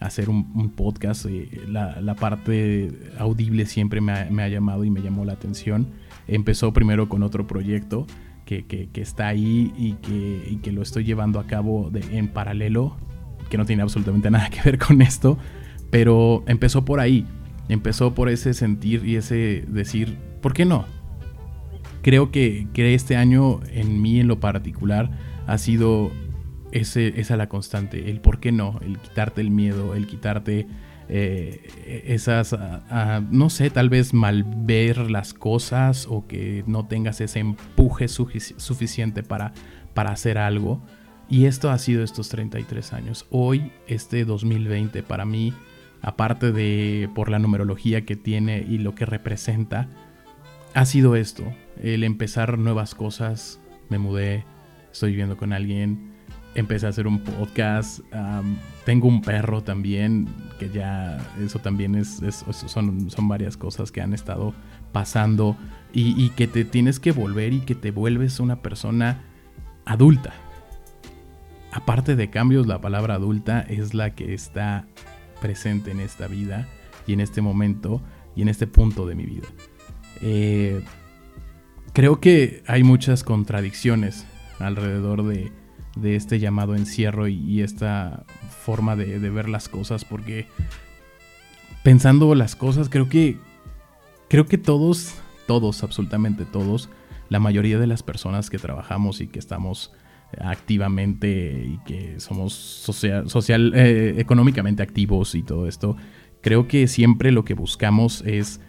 hacer 0.00 0.30
un, 0.30 0.70
podcast. 0.70 1.26
Eh, 1.26 1.48
la, 1.68 2.14
parte 2.14 2.90
audible 3.18 3.66
siempre 3.66 4.00
me 4.00 4.12
ha, 4.12 4.48
llamado 4.48 4.84
y 4.84 4.90
me 4.90 5.02
llamó 5.02 5.24
la 5.24 5.32
atención. 5.32 5.88
Empezó 6.26 6.72
primero 6.72 7.08
con 7.08 7.22
otro 7.22 7.46
proyecto 7.46 8.06
que, 8.44 8.88
está 8.94 9.28
ahí 9.28 9.72
y 9.76 9.94
que, 9.94 10.58
que, 10.62 10.72
lo 10.72 10.82
estoy 10.82 11.04
llevando 11.04 11.38
a 11.40 11.46
cabo 11.46 11.90
en 12.10 12.28
paralelo, 12.28 12.96
que 13.50 13.58
no 13.58 13.66
tiene 13.66 13.82
absolutamente 13.82 14.30
nada 14.32 14.48
que 14.50 14.62
ver 14.62 14.78
con 14.78 15.02
esto, 15.02 15.38
pero 15.90 16.44
empezó 16.46 16.84
por 16.84 17.00
ahí. 17.00 17.26
Empezó 17.68 18.14
por 18.14 18.30
ese 18.30 18.54
sentir 18.54 19.04
y 19.04 19.16
ese 19.16 19.64
decir, 19.68 20.16
¿por 20.40 20.54
qué 20.54 20.64
no? 20.64 20.86
Creo 22.00 22.30
que, 22.30 22.66
que 22.72 22.94
este 22.94 23.16
año 23.16 23.60
en 23.72 24.00
mí 24.00 24.20
en 24.20 24.28
lo 24.28 24.40
particular 24.40 25.10
ha 25.46 25.58
sido 25.58 26.10
ese, 26.72 27.20
esa 27.20 27.34
es 27.34 27.38
la 27.38 27.48
constante, 27.48 28.10
el 28.10 28.20
por 28.20 28.40
qué 28.40 28.52
no, 28.52 28.78
el 28.82 28.98
quitarte 28.98 29.40
el 29.40 29.50
miedo, 29.50 29.94
el 29.94 30.06
quitarte 30.06 30.66
eh, 31.10 32.04
esas, 32.06 32.54
no 33.30 33.48
sé, 33.50 33.70
tal 33.70 33.88
vez 33.88 34.12
mal 34.12 34.44
ver 34.44 35.10
las 35.10 35.32
cosas 35.32 36.06
o 36.08 36.26
que 36.26 36.64
no 36.66 36.86
tengas 36.86 37.20
ese 37.20 37.38
empuje 37.38 38.08
suficiente 38.08 39.22
para, 39.22 39.52
para 39.94 40.10
hacer 40.10 40.38
algo. 40.38 40.82
Y 41.30 41.46
esto 41.46 41.70
ha 41.70 41.78
sido 41.78 42.02
estos 42.02 42.28
33 42.28 42.92
años. 42.92 43.26
Hoy, 43.30 43.72
este 43.86 44.24
2020, 44.24 45.02
para 45.02 45.24
mí, 45.24 45.52
aparte 46.00 46.52
de 46.52 47.08
por 47.14 47.30
la 47.30 47.38
numerología 47.38 48.04
que 48.04 48.16
tiene 48.16 48.64
y 48.68 48.78
lo 48.78 48.94
que 48.94 49.06
representa, 49.06 49.88
ha 50.74 50.84
sido 50.84 51.16
esto, 51.16 51.44
el 51.82 52.04
empezar 52.04 52.58
nuevas 52.58 52.94
cosas. 52.94 53.60
Me 53.88 53.98
mudé, 53.98 54.44
estoy 54.92 55.10
viviendo 55.10 55.36
con 55.36 55.52
alguien, 55.52 56.07
empecé 56.58 56.86
a 56.86 56.88
hacer 56.88 57.06
un 57.06 57.20
podcast. 57.20 58.00
tengo 58.84 59.08
un 59.08 59.22
perro 59.22 59.62
también, 59.62 60.28
que 60.58 60.70
ya 60.70 61.18
eso 61.40 61.58
también 61.58 61.94
es, 61.94 62.20
son, 62.66 63.10
son 63.10 63.28
varias 63.28 63.56
cosas 63.56 63.92
que 63.92 64.00
han 64.00 64.12
estado 64.12 64.54
pasando 64.92 65.56
y, 65.92 66.30
que 66.30 66.46
te 66.46 66.64
tienes 66.64 67.00
que 67.00 67.12
volver 67.12 67.52
y 67.52 67.60
que 67.60 67.74
te 67.74 67.90
vuelves 67.90 68.40
una 68.40 68.60
persona 68.62 69.24
adulta. 69.84 70.32
Aparte 71.72 72.16
de 72.16 72.30
cambios, 72.30 72.66
la 72.66 72.80
palabra 72.80 73.14
adulta 73.14 73.60
es 73.60 73.94
la 73.94 74.14
que 74.14 74.34
está 74.34 74.86
presente 75.40 75.90
en 75.90 76.00
esta 76.00 76.26
vida 76.26 76.66
y 77.06 77.12
en 77.12 77.20
este 77.20 77.40
momento 77.40 78.02
y 78.34 78.42
en 78.42 78.48
este 78.48 78.66
punto 78.66 79.06
de 79.06 79.14
mi 79.14 79.26
vida. 79.26 79.46
Eh, 80.20 80.82
creo 81.92 82.20
que 82.20 82.62
hay 82.66 82.82
muchas 82.82 83.22
contradicciones 83.22 84.26
alrededor 84.58 85.24
de, 85.24 85.52
de 86.00 86.16
este 86.16 86.38
llamado 86.38 86.74
encierro 86.74 87.28
y, 87.28 87.62
esta 87.62 88.24
forma 88.64 88.96
de, 88.96 89.18
ver 89.30 89.48
las 89.48 89.68
cosas, 89.68 90.04
porque 90.04 90.46
pensando 91.82 92.34
las 92.34 92.56
cosas, 92.56 92.88
creo 92.88 93.08
que, 93.08 93.38
creo 94.28 94.46
que 94.46 94.58
todos, 94.58 95.14
todos, 95.46 95.82
absolutamente 95.82 96.44
todos, 96.44 96.88
la 97.28 97.40
mayoría 97.40 97.78
de 97.78 97.86
las 97.86 98.02
personas 98.02 98.50
que 98.50 98.58
trabajamos 98.58 99.20
y 99.20 99.26
que 99.26 99.38
estamos 99.38 99.92
activamente 100.38 101.64
y 101.66 101.78
que 101.86 102.20
somos 102.20 102.52
social, 102.52 103.28
social 103.30 103.72
eh, 103.74 104.14
económicamente 104.18 104.82
activos 104.82 105.34
y 105.34 105.42
todo 105.42 105.66
esto, 105.66 105.96
creo 106.42 106.68
que 106.68 106.86
siempre 106.86 107.32
lo 107.32 107.44
que 107.44 107.54
buscamos 107.54 108.22
es 108.26 108.60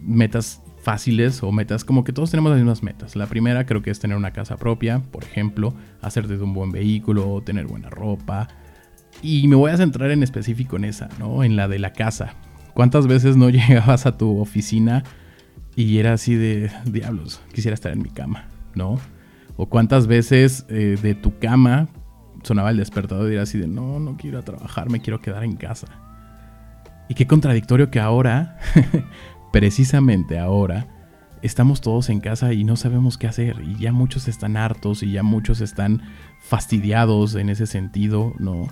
metas 0.00 0.62
fáciles 0.88 1.42
o 1.42 1.52
metas 1.52 1.84
como 1.84 2.02
que 2.02 2.14
todos 2.14 2.30
tenemos 2.30 2.50
las 2.50 2.60
mismas 2.60 2.82
metas. 2.82 3.14
La 3.14 3.26
primera 3.26 3.66
creo 3.66 3.82
que 3.82 3.90
es 3.90 4.00
tener 4.00 4.16
una 4.16 4.30
casa 4.30 4.56
propia, 4.56 5.00
por 5.00 5.22
ejemplo, 5.22 5.74
hacerte 6.00 6.38
de 6.38 6.42
un 6.42 6.54
buen 6.54 6.72
vehículo, 6.72 7.42
tener 7.44 7.66
buena 7.66 7.90
ropa. 7.90 8.48
Y 9.20 9.48
me 9.48 9.54
voy 9.54 9.70
a 9.70 9.76
centrar 9.76 10.10
en 10.12 10.22
específico 10.22 10.76
en 10.76 10.86
esa, 10.86 11.10
¿no? 11.18 11.44
En 11.44 11.56
la 11.56 11.68
de 11.68 11.78
la 11.78 11.92
casa. 11.92 12.36
¿Cuántas 12.72 13.06
veces 13.06 13.36
no 13.36 13.50
llegabas 13.50 14.06
a 14.06 14.16
tu 14.16 14.40
oficina 14.40 15.04
y 15.76 15.98
era 15.98 16.14
así 16.14 16.36
de 16.36 16.70
diablos, 16.86 17.42
quisiera 17.52 17.74
estar 17.74 17.92
en 17.92 18.00
mi 18.00 18.08
cama, 18.08 18.46
¿no? 18.74 18.98
O 19.58 19.66
cuántas 19.66 20.06
veces 20.06 20.64
eh, 20.70 20.96
de 21.02 21.14
tu 21.14 21.38
cama 21.38 21.88
sonaba 22.44 22.70
el 22.70 22.78
despertador 22.78 23.30
y 23.30 23.34
era 23.34 23.42
así 23.42 23.58
de, 23.58 23.66
no, 23.66 24.00
no 24.00 24.16
quiero 24.16 24.42
trabajar, 24.42 24.88
me 24.88 25.02
quiero 25.02 25.20
quedar 25.20 25.44
en 25.44 25.56
casa. 25.56 25.86
Y 27.10 27.14
qué 27.14 27.26
contradictorio 27.26 27.90
que 27.90 28.00
ahora, 28.00 28.56
precisamente 29.52 30.38
ahora, 30.38 30.86
estamos 31.42 31.80
todos 31.80 32.08
en 32.08 32.20
casa 32.20 32.52
y 32.52 32.64
no 32.64 32.76
sabemos 32.76 33.18
qué 33.18 33.26
hacer. 33.26 33.60
Y 33.62 33.76
ya 33.76 33.92
muchos 33.92 34.28
están 34.28 34.56
hartos 34.56 35.02
y 35.02 35.12
ya 35.12 35.22
muchos 35.22 35.60
están 35.60 36.02
fastidiados 36.40 37.34
en 37.34 37.48
ese 37.50 37.66
sentido, 37.66 38.34
¿no? 38.38 38.66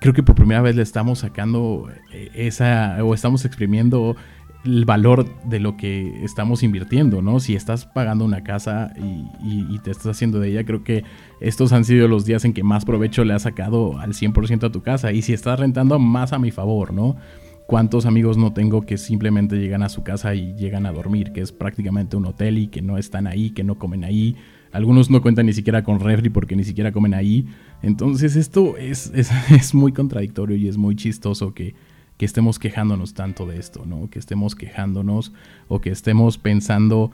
Creo 0.00 0.12
que 0.12 0.22
por 0.22 0.34
primera 0.34 0.62
vez 0.62 0.74
le 0.76 0.82
estamos 0.82 1.20
sacando 1.20 1.88
eh, 2.12 2.30
esa, 2.34 3.02
o 3.04 3.14
estamos 3.14 3.44
exprimiendo 3.44 4.16
el 4.64 4.84
valor 4.84 5.26
de 5.44 5.60
lo 5.60 5.76
que 5.76 6.24
estamos 6.24 6.64
invirtiendo, 6.64 7.22
¿no? 7.22 7.38
Si 7.38 7.54
estás 7.54 7.86
pagando 7.86 8.24
una 8.24 8.42
casa 8.42 8.92
y, 8.98 9.78
te 9.78 9.92
estás 9.92 10.08
haciendo 10.08 10.40
de 10.40 10.48
ella, 10.48 10.64
creo 10.64 10.82
que 10.82 11.04
estos 11.40 11.72
han 11.72 11.84
sido 11.84 12.08
los 12.08 12.24
días 12.24 12.44
en 12.44 12.52
que 12.52 12.64
más 12.64 12.84
provecho 12.84 13.24
le 13.24 13.34
has 13.34 13.42
sacado 13.42 13.98
al 14.00 14.14
100% 14.14 14.64
a 14.64 14.72
tu 14.72 14.82
casa. 14.82 15.12
Y 15.12 15.22
si 15.22 15.32
estás 15.32 15.60
rentando, 15.60 16.00
más 16.00 16.32
a 16.32 16.40
mi 16.40 16.50
favor, 16.50 16.92
¿no? 16.92 17.16
¿Cuántos 17.66 18.06
amigos 18.06 18.36
no 18.36 18.52
tengo 18.52 18.82
que 18.86 18.96
simplemente 18.96 19.56
llegan 19.56 19.82
a 19.82 19.88
su 19.88 20.04
casa 20.04 20.34
y 20.34 20.54
llegan 20.54 20.86
a 20.86 20.92
dormir, 20.92 21.32
que 21.32 21.40
es 21.40 21.52
prácticamente 21.52 22.16
un 22.16 22.26
hotel 22.26 22.58
y 22.58 22.68
que 22.68 22.80
no 22.80 22.96
están 22.96 23.26
ahí, 23.26 23.50
que 23.50 23.64
no 23.64 23.78
comen 23.78 24.04
ahí? 24.04 24.36
Algunos 24.72 25.10
no 25.10 25.22
cuentan 25.22 25.46
ni 25.46 25.52
siquiera 25.52 25.82
con 25.82 26.00
refri 26.00 26.28
porque 26.28 26.54
ni 26.54 26.64
siquiera 26.64 26.92
comen 26.92 27.14
ahí. 27.14 27.46
Entonces 27.82 28.36
esto 28.36 28.76
es, 28.76 29.10
es, 29.14 29.30
es 29.50 29.74
muy 29.74 29.92
contradictorio 29.92 30.56
y 30.56 30.68
es 30.68 30.76
muy 30.76 30.96
chistoso 30.96 31.54
que 31.54 31.74
que 32.16 32.24
estemos 32.24 32.58
quejándonos 32.58 33.14
tanto 33.14 33.46
de 33.46 33.58
esto, 33.58 33.84
¿no? 33.84 34.08
Que 34.08 34.18
estemos 34.18 34.54
quejándonos 34.54 35.32
o 35.68 35.80
que 35.80 35.90
estemos 35.90 36.38
pensando 36.38 37.10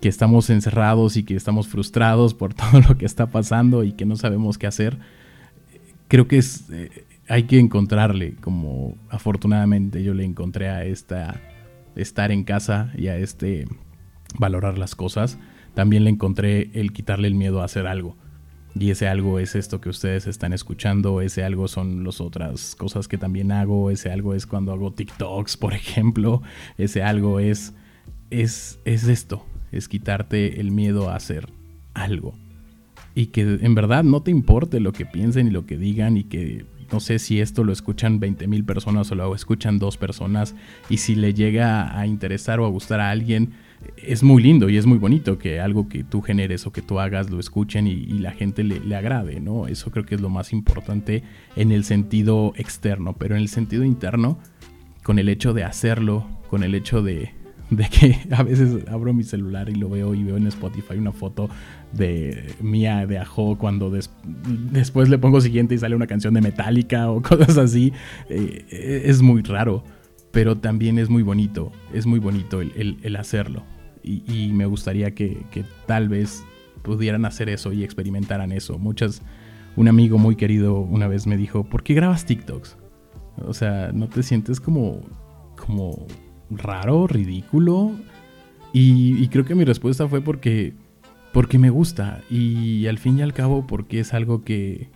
que 0.00 0.08
estamos 0.08 0.48
encerrados 0.48 1.16
y 1.16 1.24
que 1.24 1.36
estamos 1.36 1.68
frustrados 1.68 2.34
por 2.34 2.54
todo 2.54 2.80
lo 2.88 2.96
que 2.96 3.06
está 3.06 3.26
pasando 3.26 3.84
y 3.84 3.92
que 3.92 4.06
no 4.06 4.16
sabemos 4.16 4.58
qué 4.58 4.66
hacer. 4.66 4.98
Creo 6.08 6.26
que 6.26 6.38
es, 6.38 6.68
eh, 6.70 7.04
hay 7.30 7.44
que 7.44 7.60
encontrarle, 7.60 8.34
como 8.40 8.96
afortunadamente 9.08 10.02
yo 10.02 10.14
le 10.14 10.24
encontré 10.24 10.68
a 10.68 10.84
esta 10.84 11.40
estar 11.94 12.32
en 12.32 12.42
casa 12.42 12.92
y 12.96 13.06
a 13.06 13.16
este 13.16 13.68
valorar 14.36 14.78
las 14.78 14.96
cosas, 14.96 15.38
también 15.74 16.02
le 16.02 16.10
encontré 16.10 16.72
el 16.74 16.92
quitarle 16.92 17.28
el 17.28 17.36
miedo 17.36 17.62
a 17.62 17.66
hacer 17.66 17.86
algo. 17.86 18.16
Y 18.74 18.90
ese 18.90 19.06
algo 19.06 19.38
es 19.38 19.54
esto 19.54 19.80
que 19.80 19.88
ustedes 19.88 20.26
están 20.26 20.52
escuchando, 20.52 21.20
ese 21.20 21.44
algo 21.44 21.68
son 21.68 22.02
las 22.02 22.20
otras 22.20 22.74
cosas 22.74 23.06
que 23.06 23.16
también 23.16 23.52
hago, 23.52 23.92
ese 23.92 24.10
algo 24.10 24.34
es 24.34 24.44
cuando 24.44 24.72
hago 24.72 24.92
TikToks, 24.92 25.56
por 25.56 25.72
ejemplo, 25.74 26.42
ese 26.78 27.04
algo 27.04 27.38
es, 27.38 27.74
es, 28.30 28.80
es 28.84 29.04
esto, 29.04 29.46
es 29.70 29.88
quitarte 29.88 30.60
el 30.60 30.72
miedo 30.72 31.08
a 31.08 31.14
hacer 31.14 31.48
algo. 31.94 32.34
Y 33.14 33.26
que 33.26 33.42
en 33.60 33.74
verdad 33.76 34.02
no 34.02 34.22
te 34.22 34.32
importe 34.32 34.80
lo 34.80 34.92
que 34.92 35.06
piensen 35.06 35.46
y 35.46 35.50
lo 35.50 35.64
que 35.64 35.76
digan 35.76 36.16
y 36.16 36.24
que 36.24 36.64
no 36.92 37.00
sé 37.00 37.18
si 37.18 37.40
esto 37.40 37.64
lo 37.64 37.72
escuchan 37.72 38.20
20 38.20 38.46
mil 38.46 38.64
personas 38.64 39.10
o 39.10 39.14
lo 39.14 39.34
escuchan 39.34 39.78
dos 39.78 39.96
personas 39.96 40.54
y 40.88 40.98
si 40.98 41.14
le 41.14 41.34
llega 41.34 41.98
a 41.98 42.06
interesar 42.06 42.60
o 42.60 42.66
a 42.66 42.68
gustar 42.68 43.00
a 43.00 43.10
alguien, 43.10 43.52
es 43.96 44.22
muy 44.22 44.42
lindo 44.42 44.68
y 44.68 44.76
es 44.76 44.86
muy 44.86 44.98
bonito 44.98 45.38
que 45.38 45.60
algo 45.60 45.88
que 45.88 46.04
tú 46.04 46.20
generes 46.20 46.66
o 46.66 46.72
que 46.72 46.82
tú 46.82 47.00
hagas 47.00 47.30
lo 47.30 47.40
escuchen 47.40 47.86
y, 47.86 48.06
la 48.18 48.32
gente 48.32 48.62
le, 48.62 48.94
agrade, 48.94 49.40
¿no? 49.40 49.66
Eso 49.66 49.90
creo 49.90 50.04
que 50.04 50.14
es 50.14 50.20
lo 50.20 50.28
más 50.28 50.52
importante 50.52 51.22
en 51.56 51.72
el 51.72 51.84
sentido 51.84 52.52
externo, 52.56 53.14
pero 53.18 53.36
en 53.36 53.42
el 53.42 53.48
sentido 53.48 53.84
interno, 53.84 54.38
con 55.02 55.18
el 55.18 55.28
hecho 55.28 55.54
de 55.54 55.64
hacerlo, 55.64 56.26
con 56.48 56.62
el 56.62 56.74
hecho 56.74 57.02
de, 57.02 57.32
que 57.88 58.18
a 58.32 58.42
veces 58.42 58.86
abro 58.88 59.12
mi 59.12 59.24
celular 59.24 59.68
y 59.68 59.74
lo 59.74 59.88
veo 59.88 60.14
y 60.14 60.24
veo 60.24 60.36
en 60.36 60.46
Spotify 60.46 60.94
una 60.94 61.12
foto 61.12 61.48
de 61.92 62.54
mía 62.60 63.06
de 63.06 63.18
Ajo 63.18 63.56
cuando 63.58 63.90
después 63.90 65.08
le 65.08 65.18
pongo 65.18 65.40
siguiente 65.40 65.74
y 65.74 65.78
sale 65.78 65.96
una 65.96 66.06
canción 66.06 66.34
de 66.34 66.40
Metallica 66.40 67.10
o 67.10 67.22
cosas 67.22 67.58
así, 67.58 67.92
eh, 68.28 69.02
es 69.04 69.22
muy 69.22 69.42
raro 69.42 69.84
pero 70.30 70.58
también 70.58 70.98
es 70.98 71.08
muy 71.08 71.22
bonito, 71.22 71.72
es 71.92 72.06
muy 72.06 72.18
bonito 72.18 72.60
el, 72.60 73.16
hacerlo. 73.16 73.64
Y, 74.02 74.50
me 74.52 74.66
gustaría 74.66 75.14
que, 75.14 75.44
tal 75.86 76.08
vez 76.08 76.44
pudieran 76.82 77.24
hacer 77.24 77.48
eso 77.48 77.72
y 77.72 77.84
experimentaran 77.84 78.52
eso. 78.52 78.78
Muchas, 78.78 79.22
un 79.76 79.88
amigo 79.88 80.18
muy 80.18 80.36
querido 80.36 80.80
una 80.80 81.08
vez 81.08 81.26
me 81.26 81.36
dijo, 81.36 81.64
¿por 81.64 81.82
qué 81.82 81.94
grabas 81.94 82.24
TikToks? 82.24 82.76
O 83.44 83.52
sea, 83.52 83.90
¿no 83.92 84.08
te 84.08 84.22
sientes 84.22 84.60
como, 84.60 85.00
como 85.56 86.06
raro, 86.50 87.06
ridículo? 87.06 87.92
Y, 88.72 89.26
creo 89.28 89.44
que 89.44 89.54
mi 89.54 89.64
respuesta 89.64 90.06
fue 90.08 90.20
porque, 90.20 90.74
porque 91.32 91.58
me 91.58 91.70
gusta 91.70 92.20
y 92.30 92.86
al 92.86 92.98
fin 92.98 93.18
y 93.18 93.22
al 93.22 93.32
cabo 93.32 93.66
porque 93.66 94.00
es 94.00 94.14
algo 94.14 94.44
que, 94.44 94.88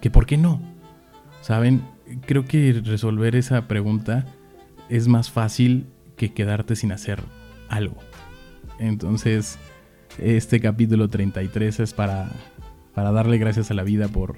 que 0.00 0.10
¿por 0.10 0.24
qué 0.24 0.38
no? 0.38 0.60
¿Saben? 1.42 1.82
Creo 2.26 2.46
que 2.46 2.80
resolver 2.84 3.36
esa 3.36 3.68
pregunta 3.68 4.26
es 4.88 5.08
más 5.08 5.30
fácil 5.30 5.86
que 6.16 6.32
quedarte 6.32 6.76
sin 6.76 6.92
hacer 6.92 7.20
algo. 7.68 7.96
Entonces, 8.78 9.58
este 10.18 10.60
capítulo 10.60 11.08
33 11.08 11.80
es 11.80 11.92
para, 11.92 12.30
para 12.94 13.12
darle 13.12 13.38
gracias 13.38 13.70
a 13.70 13.74
la 13.74 13.82
vida 13.82 14.08
por 14.08 14.36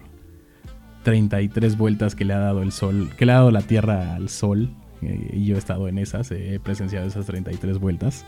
33 1.04 1.78
vueltas 1.78 2.16
que 2.16 2.24
le 2.24 2.34
ha 2.34 2.38
dado 2.38 2.62
el 2.62 2.72
sol, 2.72 3.10
que 3.16 3.26
le 3.26 3.32
ha 3.32 3.36
dado 3.36 3.50
la 3.52 3.62
Tierra 3.62 4.16
al 4.16 4.28
sol. 4.28 4.70
Y 5.02 5.44
yo 5.44 5.56
he 5.56 5.58
estado 5.58 5.88
en 5.88 5.98
esas, 5.98 6.30
he 6.30 6.58
presenciado 6.60 7.06
esas 7.06 7.26
33 7.26 7.78
vueltas. 7.78 8.24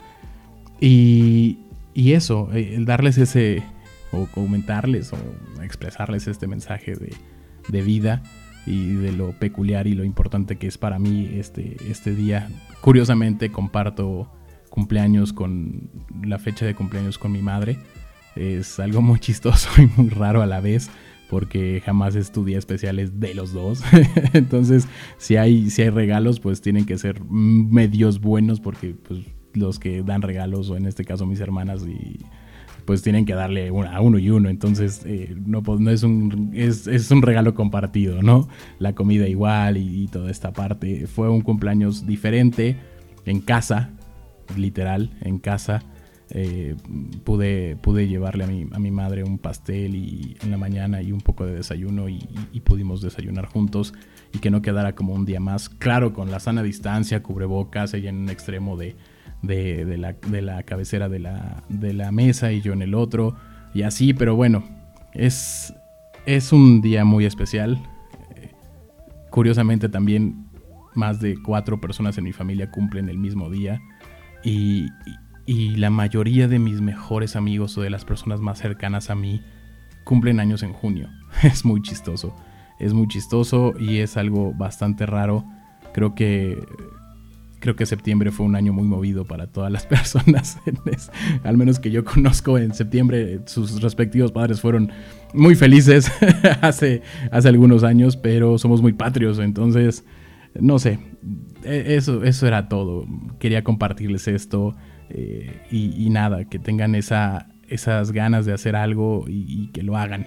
Y, 0.81 1.59
y 1.95 2.13
eso, 2.13 2.51
eh, 2.53 2.75
el 2.75 2.85
darles 2.85 3.19
ese, 3.19 3.63
o 4.13 4.27
comentarles, 4.27 5.13
o 5.13 5.63
expresarles 5.63 6.29
este 6.29 6.47
mensaje 6.47 6.95
de, 6.95 7.13
de 7.69 7.83
vida 7.83 8.23
y 8.67 8.95
de 8.95 9.13
lo 9.13 9.33
peculiar 9.33 9.87
y 9.87 9.95
lo 9.95 10.05
importante 10.05 10.57
que 10.57 10.67
es 10.67 10.79
para 10.79 10.99
mí 10.99 11.31
este, 11.35 11.77
este 11.89 12.15
día. 12.15 12.49
Curiosamente 12.81 13.51
comparto 13.51 14.31
cumpleaños 14.69 15.33
con 15.33 15.91
la 16.23 16.39
fecha 16.39 16.67
de 16.67 16.75
cumpleaños 16.75 17.19
con 17.19 17.33
mi 17.33 17.43
madre. 17.43 17.79
Es 18.37 18.79
algo 18.79 19.03
muy 19.03 19.19
chistoso 19.19 19.71
y 19.83 19.87
muy 19.97 20.11
raro 20.11 20.43
a 20.43 20.47
la 20.47 20.61
vez 20.61 20.91
porque 21.29 21.83
jamás 21.85 22.15
estudié 22.15 22.57
especiales 22.57 23.21
de 23.21 23.35
los 23.35 23.53
dos. 23.53 23.83
Entonces, 24.33 24.89
si 25.19 25.37
hay, 25.37 25.71
si 25.71 25.83
hay 25.83 25.91
regalos, 25.91 26.41
pues 26.41 26.61
tienen 26.61 26.85
que 26.85 26.99
ser 26.99 27.23
medios 27.25 28.21
buenos 28.21 28.61
porque 28.61 28.95
pues, 28.95 29.21
los 29.55 29.79
que 29.79 30.03
dan 30.03 30.23
regalos, 30.23 30.71
o 30.71 30.77
en 30.77 30.87
este 30.87 31.05
caso 31.05 31.27
mis 31.27 31.41
hermanas 31.41 31.87
y 31.87 32.25
pues 32.89 33.03
tienen 33.03 33.27
que 33.27 33.35
darle 33.35 33.69
a 33.69 34.01
uno 34.01 34.19
y 34.19 34.31
uno. 34.31 34.49
Entonces, 34.49 35.03
eh, 35.05 35.37
no, 35.45 35.63
pues, 35.63 35.79
no 35.79 35.91
es, 35.91 36.03
un, 36.05 36.53
es, 36.55 37.11
un 37.11 37.21
regalo 37.21 37.55
compartido, 37.55 38.23
¿no? 38.23 38.49
La 38.79 38.95
comida 38.95 39.29
igual 39.29 39.77
y, 39.77 40.09
toda 40.09 40.31
esta 40.31 40.55
parte. 40.55 41.07
Fue 41.07 41.29
un 41.29 41.43
cumpleaños 41.43 42.07
diferente, 42.07 42.79
en 43.27 43.41
casa, 43.41 43.91
literal, 44.57 45.11
en 45.21 45.39
casa. 45.39 45.83
Eh, 46.31 46.77
pude, 47.25 47.77
pude 47.77 48.07
llevarle 48.07 48.45
a 48.45 48.47
mi, 48.47 48.67
a 48.71 48.79
mi 48.79 48.91
madre 48.91 49.25
un 49.25 49.39
pastel 49.39 49.95
y, 49.95 50.37
en 50.43 50.51
la 50.51 50.59
mañana 50.59 51.01
y 51.01 51.11
un 51.11 51.23
poco 51.23 51.47
de 51.47 51.55
desayuno 51.55 52.09
y, 52.09 52.19
pudimos 52.65 53.01
desayunar 53.01 53.47
juntos 53.47 53.95
y 54.35 54.41
que 54.41 54.51
no 54.51 54.61
quedara 54.61 54.95
como 54.95 55.15
un 55.15 55.25
día 55.25 55.41
más. 55.41 55.71
Claro, 55.71 56.13
con 56.13 56.31
la 56.31 56.39
sana 56.39 56.63
distancia, 56.63 57.23
cubrebocas, 57.23 57.95
ella 57.95 58.11
en 58.11 58.17
un 58.17 58.29
extremo 58.29 58.77
de, 58.77 58.95
de, 59.43 59.97
la, 59.97 60.13
de 60.13 60.43
la, 60.43 60.63
cabecera 60.65 61.09
de 61.09 61.19
la, 61.19 61.63
de 61.71 61.95
la, 61.95 62.13
mesa 62.13 62.53
y 62.53 62.61
yo 62.61 62.75
en 62.75 62.83
el 62.83 62.95
otro. 62.95 63.37
Y 63.73 63.83
así, 63.83 64.13
pero 64.13 64.37
bueno, 64.37 64.65
es, 65.15 65.73
es 66.27 66.53
un 66.53 66.83
día 66.83 67.07
muy 67.07 67.25
especial. 67.25 67.79
Curiosamente 69.31 69.89
también 69.89 70.49
más 70.95 71.21
de 71.21 71.41
cuatro 71.43 71.81
personas 71.81 72.19
en 72.19 72.25
mi 72.25 72.33
familia 72.33 72.71
cumplen 72.71 73.09
el 73.09 73.17
mismo 73.17 73.49
día. 73.49 73.81
Y, 74.45 74.89
y, 75.49 75.77
la 75.77 75.89
mayoría 75.89 76.47
de 76.47 76.59
mis 76.59 76.83
mejores 76.83 77.35
amigos 77.35 77.79
o 77.79 77.81
de 77.81 77.89
las 77.89 78.05
personas 78.05 78.41
más 78.41 78.59
cercanas 78.59 79.09
a 79.09 79.15
mí 79.15 79.41
cumplen 80.05 80.41
años 80.41 80.63
en 80.63 80.75
junio. 80.75 81.09
Es 81.43 81.65
muy 81.65 81.81
chistoso. 81.81 82.37
Es 82.79 82.93
muy 82.93 83.09
chistoso 83.09 83.73
y 83.79 83.99
es 83.99 84.19
algo 84.19 84.53
bastante 84.53 85.07
raro. 85.07 85.47
Creo 85.95 86.15
que 86.15 86.63
creo 87.61 87.77
que 87.77 87.87
septiembre 87.87 88.31
fue 88.31 88.45
un 88.47 88.57
año 88.57 88.75
muy 88.75 88.87
movido 88.87 89.25
para 89.25 89.47
todas 89.47 89.73
las 89.73 89.87
personas. 89.97 90.59
Al 91.45 91.57
menos 91.57 91.81
que 91.81 91.91
yo 91.91 92.05
conozco 92.05 92.59
en 92.59 92.75
septiembre, 92.75 93.41
sus 93.47 93.81
respectivos 93.81 94.33
padres 94.33 94.61
fueron 94.61 94.93
muy 95.33 95.55
felices 95.55 96.13
hace, 96.61 97.03
hace 97.33 97.49
algunos 97.49 97.85
años, 97.85 98.19
pero 98.19 98.59
somos 98.59 98.83
muy 98.83 98.93
patrios, 98.93 99.39
entonces, 99.39 100.05
no 100.61 100.79
sé, 100.79 100.99
e, 101.65 101.97
eso, 101.97 102.23
eso 102.23 102.47
era 102.47 102.69
todo. 102.69 103.07
Quería 103.39 103.65
compartirles 103.65 104.29
esto 104.29 104.77
eh, 105.11 105.63
y, 105.71 106.09
nada, 106.11 106.45
que 106.45 106.59
tengan 106.59 106.95
esa, 106.95 107.49
esas 107.69 108.13
ganas 108.13 108.47
de 108.47 108.53
hacer 108.53 108.77
algo 108.77 109.25
y, 109.29 109.69
que 109.69 109.83
lo 109.83 109.97
hagan. 109.97 110.27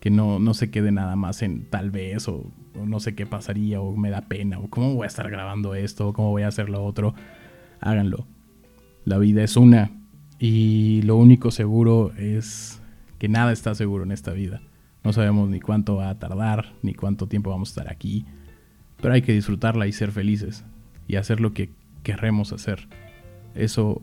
Que 0.00 0.10
no, 0.10 0.54
se 0.54 0.70
quede 0.70 0.92
nada 0.92 1.14
más 1.14 1.42
en 1.42 1.66
tal 1.66 1.90
vez 1.90 2.26
o 2.26 2.50
o 2.78 2.86
no 2.86 3.00
sé 3.00 3.14
qué 3.14 3.26
pasaría, 3.26 3.80
o 3.80 3.96
me 3.96 4.10
da 4.10 4.22
pena, 4.22 4.58
o 4.58 4.68
cómo 4.68 4.94
voy 4.94 5.04
a 5.04 5.08
estar 5.08 5.30
grabando 5.30 5.74
esto, 5.74 6.08
o 6.08 6.12
cómo 6.12 6.30
voy 6.30 6.42
a 6.42 6.48
hacer 6.48 6.68
lo 6.68 6.84
otro. 6.84 7.14
Háganlo. 7.80 8.26
La 9.04 9.18
vida 9.18 9.42
es 9.42 9.56
una 9.56 9.90
y 10.38 11.02
lo 11.02 11.16
único 11.16 11.50
seguro 11.50 12.12
es 12.16 12.80
que 13.18 13.28
nada 13.28 13.52
está 13.52 13.74
seguro 13.74 14.04
en 14.04 14.12
esta 14.12 14.32
vida. 14.32 14.62
No 15.02 15.12
sabemos 15.12 15.48
ni 15.48 15.60
cuánto 15.60 15.96
va 15.96 16.10
a 16.10 16.18
tardar, 16.18 16.74
ni 16.82 16.94
cuánto 16.94 17.26
tiempo 17.26 17.50
vamos 17.50 17.70
a 17.70 17.72
estar 17.80 17.92
aquí, 17.92 18.26
pero 19.00 19.14
hay 19.14 19.22
que 19.22 19.32
disfrutarla 19.32 19.86
y 19.86 19.92
ser 19.92 20.12
felices 20.12 20.64
y 21.08 21.16
hacer 21.16 21.40
lo 21.40 21.54
que 21.54 21.70
querremos 22.02 22.52
hacer. 22.52 22.88
Eso, 23.54 24.02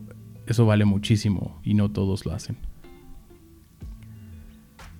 eso 0.52 0.66
vale 0.66 0.84
muchísimo 0.84 1.60
y 1.62 1.74
no 1.74 1.90
todos 1.90 2.26
lo 2.26 2.32
hacen. 2.32 2.56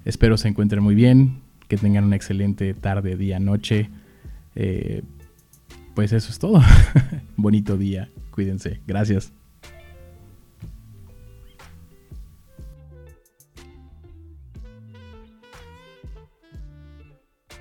Espero 0.05 0.37
se 0.37 0.49
encuentren 0.49 0.83
muy 0.83 0.95
bien, 0.95 1.43
que 1.69 1.76
tengan 1.76 2.05
una 2.05 2.17
excelente 2.17 2.75
tarde, 2.75 3.17
día, 3.17 3.38
noche. 3.38 3.90
Eh, 4.55 5.02
pues 5.95 6.12
eso 6.12 6.31
es 6.31 6.38
todo. 6.38 6.62
Bonito 7.37 7.76
día. 7.76 8.09
Cuídense. 8.31 8.81
Gracias. 8.87 9.33